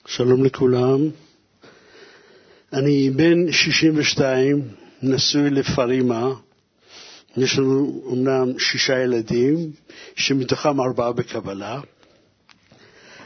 [0.06, 0.98] שלום לכולם.
[2.72, 4.62] אני בן 62,
[5.02, 6.28] נשוי לפרימה,
[7.42, 9.70] יש לנו אומנם שישה ילדים,
[10.16, 11.80] שמתוכם ארבעה בקבלה.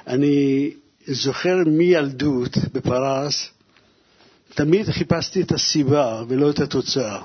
[0.07, 0.71] אני
[1.07, 3.49] זוכר מילדות בפרס,
[4.55, 7.23] תמיד חיפשתי את הסיבה ולא את התוצאה.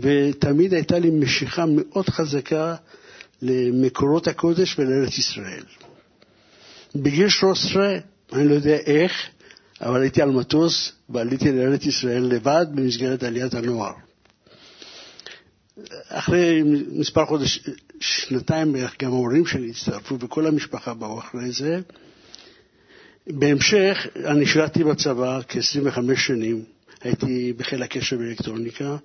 [0.00, 2.74] ותמיד הייתה לי משיכה מאוד חזקה
[3.42, 5.62] למקורות הקודש ולארץ ישראל.
[6.94, 7.98] בגיל 13,
[8.32, 9.12] אני לא יודע איך,
[9.80, 13.92] אבל הייתי על מטוס ועליתי לארץ ישראל לבד במסגרת עליית הנוער.
[16.08, 16.62] אחרי
[16.92, 17.60] מספר חודש,
[18.00, 21.80] שנתיים בערך, גם ההורים שלי הצטרפו וכל המשפחה באו אחרי זה.
[23.26, 26.64] בהמשך, אני שירתי בצבא כ-25 שנים,
[27.02, 28.96] הייתי בחיל הקשר באלקטרוניקה,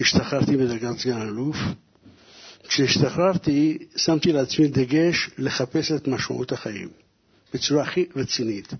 [0.00, 1.56] השתחררתי בדרגת סגן אלוף.
[2.68, 6.88] כשהשתחררתי, שמתי לעצמי דגש לחפש את משמעות החיים,
[7.54, 8.72] בצורה הכי רצינית.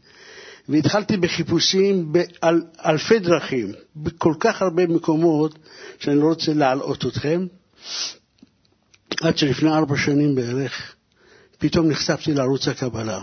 [0.68, 5.58] והתחלתי בחיפושים באלפי דרכים, בכל כך הרבה מקומות,
[5.98, 7.46] שאני לא רוצה להלאות אתכם,
[9.22, 10.94] עד שלפני ארבע שנים בערך,
[11.58, 13.20] פתאום נחשפתי לערוץ הקבלה.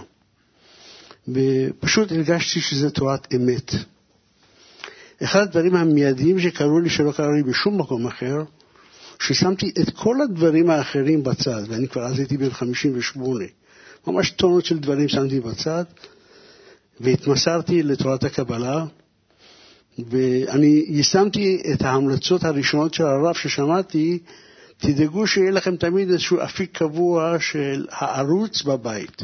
[1.28, 3.72] ופשוט הרגשתי שזה תורת אמת.
[5.24, 8.44] אחד הדברים המיידיים שקרו לי, שלא קרה לי בשום מקום אחר,
[9.20, 13.46] ששמתי את כל הדברים האחרים בצד, ואני כבר אז הייתי בן 58,
[14.08, 15.84] ממש טונות של דברים שמתי בצד,
[17.00, 18.86] והתמסרתי לתורת הקבלה,
[20.10, 24.20] ואני יישמתי את ההמלצות הראשונות של הרב ששמעתי,
[24.78, 29.22] תדאגו שיהיה לכם תמיד איזשהו אפיק קבוע של הערוץ בבית.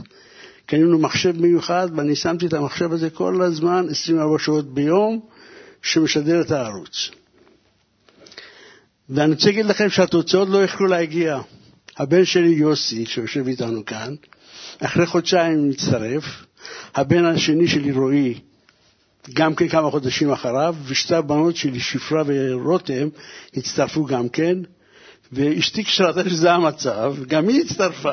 [0.65, 5.19] קנינו מחשב מיוחד, ואני שמתי את המחשב הזה כל הזמן, 24 שעות ביום,
[5.81, 7.09] שמשדר את הערוץ.
[9.09, 11.39] ואני רוצה להגיד לכם שהתוצאות לא יכלו להגיע.
[11.97, 14.15] הבן שלי יוסי, שיושב איתנו כאן,
[14.79, 16.23] אחרי חודשיים מצטרף,
[16.95, 18.39] הבן השני שלי רועי,
[19.33, 23.07] גם כן כמה חודשים אחריו, ושתי הבנות שלי, שפרה ורותם,
[23.57, 24.57] הצטרפו גם כן,
[25.31, 28.11] ואשתי כשראתה שזה המצב, גם היא הצטרפה.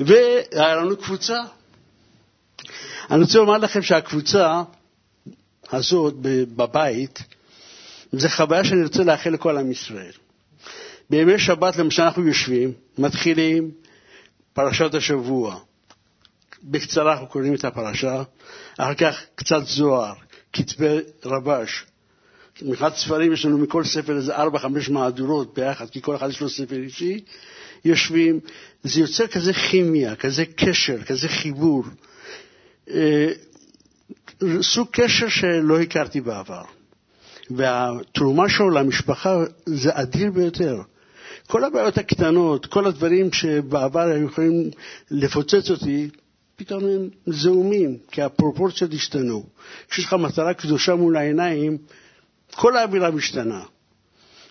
[0.00, 1.38] והיה לנו קבוצה.
[3.10, 4.62] אני רוצה לומר לכם שהקבוצה
[5.72, 6.14] הזאת
[6.56, 7.22] בבית,
[8.12, 10.12] זו חוויה שאני רוצה לאחל לכל עם ישראל.
[11.10, 13.70] בימי שבת, למשל, אנחנו יושבים, מתחילים
[14.52, 15.58] פרשת השבוע.
[16.62, 18.22] בקצרה אנחנו קוראים את הפרשה,
[18.78, 20.14] אחר כך קצת זוהר,
[20.52, 21.84] כתבי רבש.
[22.62, 26.40] מבחינת ספרים יש לנו מכל ספר איזה ארבע, חמש מהדורות ביחד, כי כל אחד יש
[26.40, 27.20] לו ספר אישי.
[27.84, 28.40] יושבים,
[28.82, 31.84] זה יוצר כזה כימיה, כזה קשר, כזה חיבור.
[32.90, 33.28] אה,
[34.60, 36.62] סוג קשר שלא הכרתי בעבר.
[37.50, 40.76] והתרומה שלו למשפחה זה אדיר ביותר.
[41.46, 44.70] כל הבעיות הקטנות, כל הדברים שבעבר היו יכולים
[45.10, 46.08] לפוצץ אותי,
[46.56, 49.46] פתאום הם זעומים, כי הפרופורציות השתנו.
[49.90, 51.78] כשיש לך מטרה קדושה מול העיניים,
[52.54, 53.62] כל האווירה משתנה.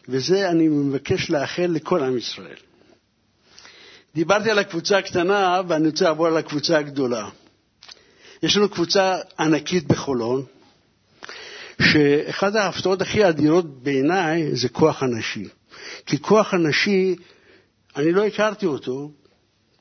[0.10, 2.56] וזה אני מבקש לאחל לכל עם ישראל.
[4.16, 7.30] דיברתי על הקבוצה הקטנה, ואני רוצה לעבור על הקבוצה הגדולה.
[8.44, 10.44] יש לנו קבוצה ענקית בחולון,
[11.82, 15.48] שאחת ההפתעות הכי אדירות בעיניי זה כוח הנשי.
[16.06, 17.16] כי כוח הנשי,
[17.96, 19.12] אני לא הכרתי אותו,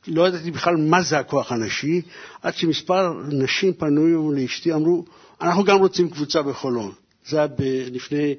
[0.07, 2.03] לא ידעתי בכלל מה זה הכוח הנשי,
[2.43, 5.05] עד שמספר נשים פנו לאשתי, אמרו,
[5.41, 6.93] אנחנו גם רוצים קבוצה בחולון.
[7.27, 7.47] זה היה
[7.91, 8.35] לפני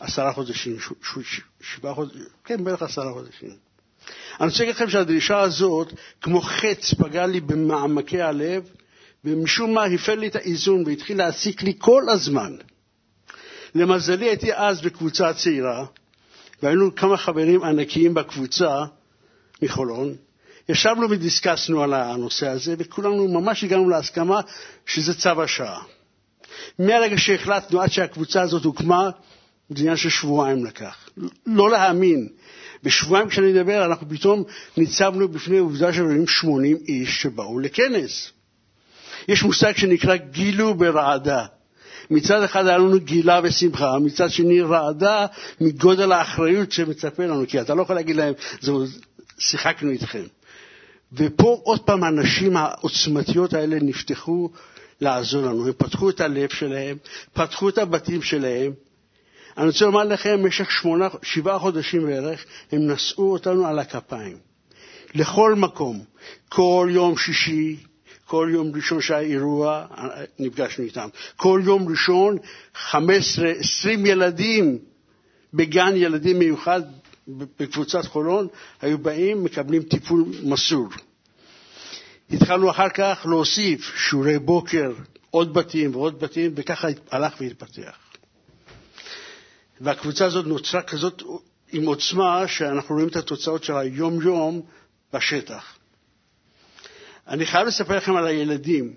[0.00, 3.50] עשרה חודשים, ש- ש- שבעה חודשים, כן, בערך עשרה חודשים.
[4.40, 8.68] אני רוצה להגיד לכם שהדרישה הזאת, כמו חץ, פגעה לי במעמקי הלב,
[9.24, 12.56] ומשום מה הפעל לי את האיזון והתחיל להעסיק לי כל הזמן.
[13.74, 15.86] למזלי הייתי אז בקבוצה צעירה,
[16.62, 18.84] והיינו כמה חברים ענקיים בקבוצה
[19.62, 20.14] מחולון.
[20.72, 24.40] ישבנו ודיסקסנו על הנושא הזה, וכולנו ממש הגענו להסכמה
[24.86, 25.82] שזה צו השעה.
[26.78, 29.10] מהרגע שהחלטנו עד שהקבוצה הזאת הוקמה,
[29.70, 31.08] זה עניין של שבועיים לקח.
[31.46, 32.28] לא להאמין.
[32.82, 34.44] בשבועיים כשאני מדבר, אנחנו פתאום
[34.76, 38.32] ניצבנו בפני עובדה שרואים 80 איש שבאו לכנס.
[39.28, 41.46] יש מושג שנקרא גילו ברעדה.
[42.10, 45.26] מצד אחד היה לנו גילה ושמחה, מצד שני רעדה
[45.60, 48.34] מגודל האחריות שמצפה לנו, כי אתה לא יכול להגיד להם,
[49.38, 50.22] שיחקנו איתכם.
[51.16, 54.50] ופה עוד פעם הנשים העוצמתיות האלה נפתחו
[55.00, 56.96] לעזור לנו, הם פתחו את הלב שלהם,
[57.32, 58.72] פתחו את הבתים שלהם.
[59.56, 64.36] אני רוצה לומר לכם, במשך שמונה, שבעה חודשים בערך, הם נשאו אותנו על הכפיים.
[65.14, 66.04] לכל מקום,
[66.48, 67.76] כל יום שישי,
[68.26, 69.86] כל יום ראשון שהיה אירוע,
[70.38, 71.08] נפגשנו איתם.
[71.36, 72.36] כל יום ראשון,
[72.90, 72.96] 15-20
[74.04, 74.78] ילדים
[75.54, 76.82] בגן ילדים מיוחד
[77.28, 78.48] בקבוצת חולון,
[78.80, 80.88] היו באים, מקבלים טיפול מסור.
[82.30, 84.92] התחלנו אחר כך להוסיף שיעורי בוקר,
[85.30, 87.96] עוד בתים ועוד בתים, וככה הלך והתפתח.
[89.80, 91.22] והקבוצה הזאת נוצרה כזאת
[91.72, 94.62] עם עוצמה, שאנחנו רואים את התוצאות של היום-יום
[95.12, 95.78] בשטח.
[97.28, 98.94] אני חייב לספר לכם על הילדים.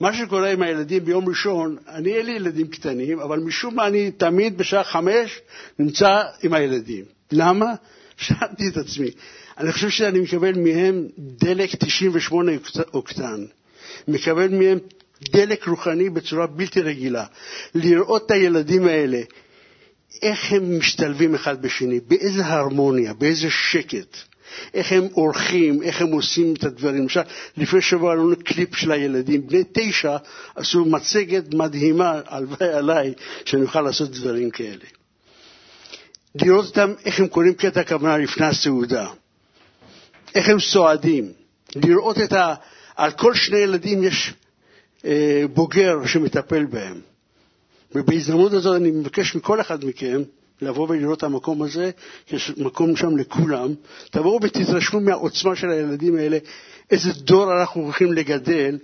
[0.00, 4.10] מה שקורה עם הילדים ביום ראשון, אני אין לי ילדים קטנים, אבל משום מה אני
[4.10, 5.40] תמיד בשעה חמש
[5.78, 7.04] נמצא עם הילדים.
[7.32, 7.74] למה?
[8.16, 9.10] שאלתי את עצמי.
[9.58, 12.52] אני חושב שאני מקבל מהם דלק 98
[12.94, 13.44] אוקטן.
[14.08, 14.78] מקבל מהם
[15.22, 17.24] דלק רוחני בצורה בלתי רגילה.
[17.74, 19.20] לראות את הילדים האלה,
[20.22, 24.16] איך הם משתלבים אחד בשני, באיזה הרמוניה, באיזה שקט.
[24.74, 27.02] איך הם עורכים, איך הם עושים את הדברים.
[27.02, 27.20] למשל,
[27.56, 30.16] לפני שבוע לנו קליפ של הילדים, בני תשע
[30.54, 33.12] עשו מצגת מדהימה, הלוואי עליי,
[33.44, 34.84] שאני אוכל לעשות דברים כאלה.
[36.42, 39.08] לראות אותם, איך הם קוראים קטע הכוונה לפני הסעודה,
[40.34, 41.32] איך הם סועדים,
[41.76, 42.54] לראות את ה...
[42.96, 44.34] על כל שני ילדים יש
[45.04, 47.00] אה, בוגר שמטפל בהם.
[47.94, 50.22] ובהזדמנות הזאת אני מבקש מכל אחד מכם
[50.62, 51.90] לבוא ולראות את המקום הזה,
[52.30, 53.74] יש מקום שם לכולם.
[54.10, 56.38] תבואו ותתרשמו מהעוצמה של הילדים האלה,
[56.90, 58.78] איזה דור אנחנו הולכים לגדל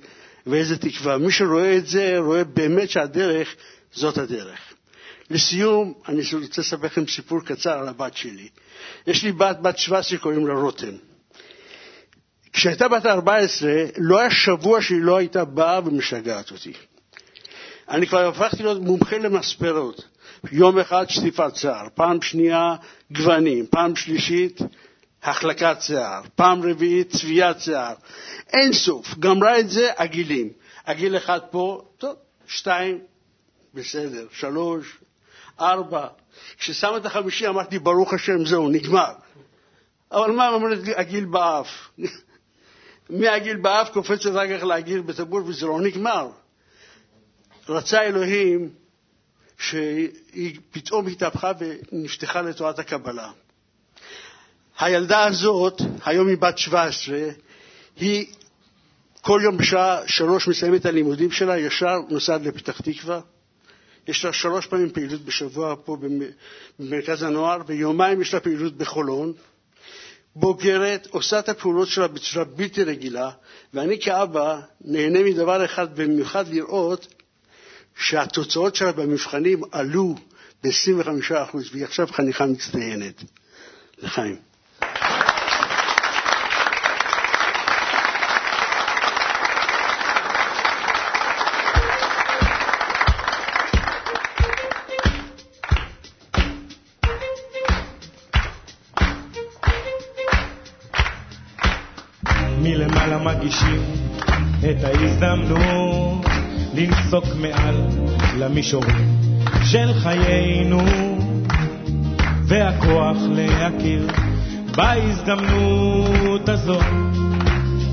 [0.47, 1.19] ואיזה תקווה.
[1.19, 3.55] מי שרואה את זה, רואה באמת שהדרך
[3.95, 4.72] זאת הדרך.
[5.33, 8.49] לסיום, אני רוצה לספר לכם סיפור קצר על הבת שלי.
[9.07, 10.97] יש לי בת, בת 17, קוראים לה רותם.
[12.53, 16.73] כשהייתה בת 14, לא היה שבוע שהיא לא הייתה באה ומשגעת אותי.
[17.89, 20.05] אני כבר הפכתי להיות מומחה למספרות.
[20.53, 22.75] יום אחד שטיפת שיער, פעם שנייה
[23.13, 24.61] גוונים, פעם שלישית
[25.23, 27.95] החלקת שיער, פעם רביעית צביעת שיער.
[28.53, 30.51] אין סוף, גמרה את זה עגילים.
[30.85, 32.17] עגיל אחד פה, טוב,
[32.47, 32.99] שתיים,
[33.75, 34.99] בסדר, שלוש,
[35.63, 36.07] ארבע.
[36.59, 39.13] כששם את החמישי אמרתי, ברוך השם, זהו, נגמר.
[40.13, 41.69] אבל מה אומרת לי, עגיל באף?
[43.11, 46.29] מהגיל באף קופצת אחר כך להגיל בטבור וזה לא נגמר.
[47.69, 48.71] רצה אלוהים
[49.59, 53.31] שהיא פתאום התהפכה ונפתחה לתורת הקבלה.
[54.79, 57.19] הילדה הזאת, היום היא בת 17,
[57.97, 58.27] היא
[59.21, 63.21] כל יום בשעה שלוש מסיימת את הלימודים שלה, ישר נוסעת לפתח תקווה.
[64.09, 65.97] יש לה שלוש פעמים פעילות בשבוע פה
[66.79, 69.33] במרכז הנוער, ויומיים יש לה פעילות בחולון.
[70.37, 73.31] בוגרת, עושה את הפעולות שלה בצורה בלתי רגילה,
[73.75, 77.07] ואני כאבא נהנה מדבר אחד, במיוחד לראות
[77.99, 80.15] שהתוצאות שלה במבחנים עלו
[80.65, 83.23] ב-25%, והיא עכשיו חניכה מצטיינת.
[83.99, 84.52] לחיים.
[107.13, 107.75] לנסוק מעל
[108.39, 109.17] למישורים
[109.65, 110.81] של חיינו
[112.45, 114.07] והכוח להכיר
[114.77, 116.85] בהזדמנות הזאת.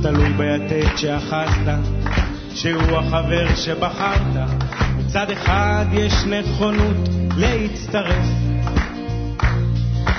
[0.01, 1.79] תלוי ביתד שאחזת
[2.53, 4.49] שהוא החבר שבחרת.
[4.97, 8.25] מצד אחד יש נכונות להצטרף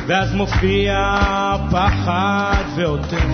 [0.06, 1.16] ואז מופיע
[1.70, 3.24] פחד ועוטף.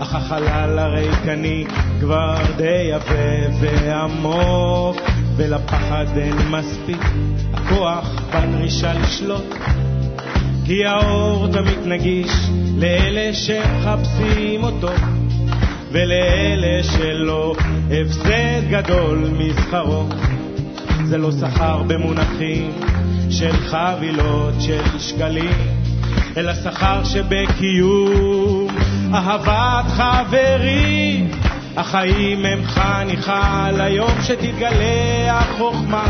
[0.00, 1.66] אך החלל הריקני
[2.04, 4.96] כבר די עבה ועמוק,
[5.36, 7.02] ולפחד אין מספיק
[7.54, 9.54] הכוח בדרישה לשלוט.
[10.64, 12.32] כי האור תמיד נגיש
[12.78, 14.92] לאלה שמחפשים אותו,
[15.92, 17.54] ולאלה שלא
[17.90, 20.04] הפסד גדול משכרו.
[21.04, 22.72] זה לא שכר במונחים
[23.30, 25.56] של חבילות של שקלים,
[26.36, 28.68] אלא שכר שבקיום
[29.14, 31.30] אהבת חברים.
[31.76, 36.04] החיים הם חניכה ליום שתתגלה החוכמה.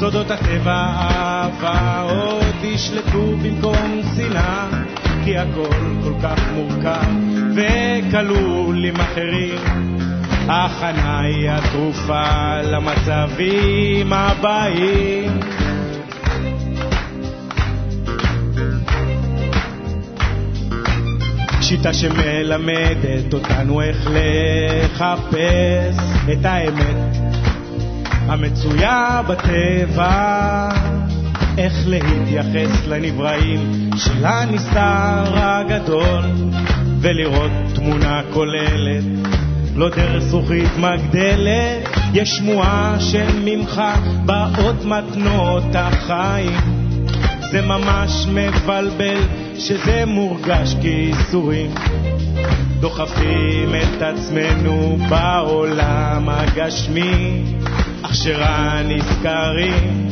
[0.00, 4.66] סודות הטבע אהבה עוד ישלטו במקום שנאה,
[5.24, 7.10] כי הכל כל כך מורכב
[7.54, 9.58] וכלול עם אחרים.
[10.48, 15.40] ההכנה היא התרופה למצבים הבאים.
[21.70, 25.96] שיטה שמלמדת אותנו איך לחפש
[26.32, 27.16] את האמת.
[28.26, 30.68] המצויה בטבע,
[31.58, 36.22] איך להתייחס לנבראים של הנסתר הגדול
[37.00, 39.04] ולראות תמונה כוללת,
[39.76, 43.82] לא דרך זכוכית מגדלת, יש שמועה שממך
[44.24, 46.60] באות מתנות החיים,
[47.50, 51.74] זה ממש מבלבל שזה מורגש כייסורים.
[52.80, 57.42] דוחפים את עצמנו בעולם הגשמי,
[58.02, 60.08] אך שרע נזכרים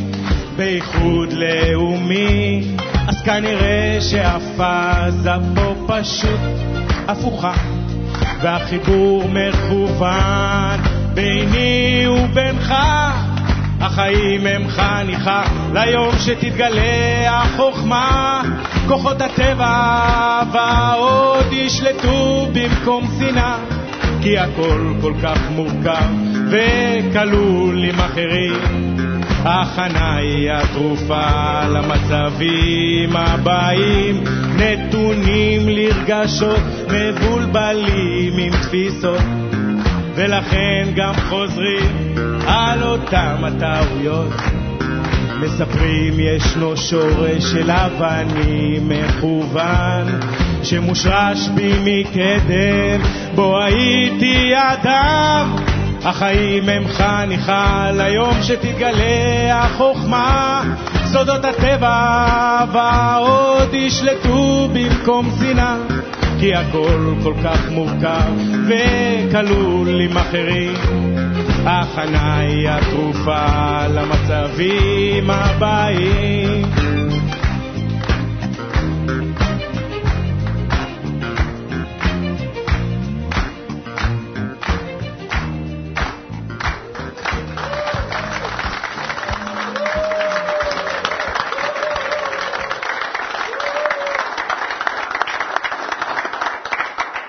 [0.57, 2.63] בייחוד לאומי.
[3.09, 6.41] אז כנראה שהפאזה פה פשוט
[7.09, 7.55] הפוכה,
[8.43, 10.81] והחיבור מכוון
[11.15, 12.75] ביני ובינך.
[13.81, 18.43] החיים הם חניכה ליום שתתגלה החוכמה
[18.89, 23.57] כוחות הטבע ועוד ישלטו במקום שנאה
[24.23, 26.07] כי הכל כל כך מורכב
[26.51, 28.97] וכלול עם אחרים.
[29.45, 34.25] הכנה היא התרופה למצבים הבאים,
[34.57, 39.23] נתונים לרגשות מבולבלים עם תפיסות,
[40.15, 42.15] ולכן גם חוזרים
[42.49, 44.33] על אותם הטעויות.
[45.41, 50.21] מספרים ישנו שורש של אבנים מכוון
[50.63, 53.01] שמושרש בי מקדם.
[53.35, 55.57] בו הייתי אדם
[56.05, 60.63] החיים הם חניכה ליום שתתגלה החוכמה.
[61.07, 65.77] סודות הטבע ועוד ישלטו במקום שנאה
[66.41, 68.33] כי הכל כל כך מורכב
[68.69, 70.75] וכלול עם אחרים
[71.67, 76.67] ההכנה היא התרופה למצבים הבאים.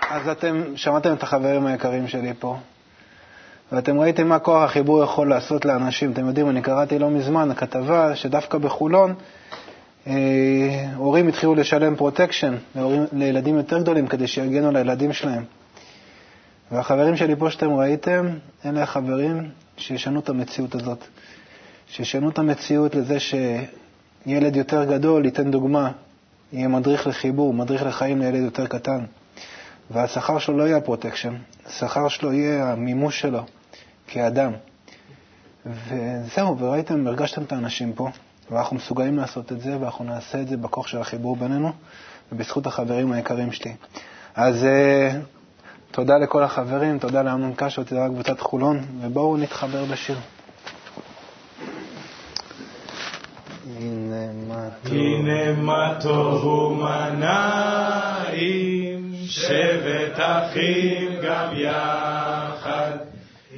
[0.09, 2.57] אז אתם שמעתם את החברים היקרים שלי פה,
[3.71, 6.11] ואתם ראיתם מה כוח החיבור יכול לעשות לאנשים.
[6.11, 9.13] אתם יודעים, אני קראתי לא מזמן כתבה שדווקא בחולון
[10.07, 10.13] אה,
[10.95, 12.55] הורים התחילו לשלם פרוטקשן
[13.13, 15.43] לילדים יותר גדולים כדי שיגנו על הילדים שלהם.
[16.71, 18.27] והחברים שלי פה שאתם ראיתם,
[18.65, 21.03] אלה החברים שישנו את המציאות הזאת.
[21.87, 25.91] שישנו את המציאות לזה שילד יותר גדול ייתן דוגמה,
[26.53, 28.99] יהיה מדריך לחיבור, מדריך לחיים לילד יותר קטן.
[29.91, 31.33] והשכר שלו לא יהיה הפרוטקשן,
[31.65, 33.43] השכר שלו יהיה המימוש שלו
[34.11, 34.51] כאדם.
[35.65, 38.09] וזהו, וראיתם, הרגשתם את האנשים פה,
[38.51, 41.71] ואנחנו מסוגלים לעשות את זה, ואנחנו נעשה את זה בכוח של החיבור בינינו,
[42.31, 43.75] ובזכות החברים היקרים שלי.
[44.35, 45.15] אז uh,
[45.91, 50.17] תודה לכל החברים, תודה לאמנון קשו, תודה לקבוצת חולון, ובואו נתחבר בשיר.
[54.85, 63.08] הנה מה טוב ומה נעים, שבת אחים גם יחד.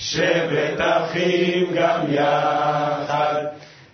[0.00, 3.44] שבת אחים גם יחד.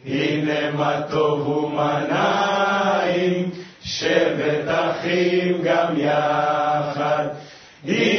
[0.06, 3.50] הנה מה טוב ומה נעים,
[3.84, 7.24] שבת אחים גם יחד.
[7.84, 8.15] הנה